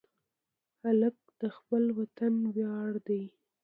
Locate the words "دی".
3.07-3.23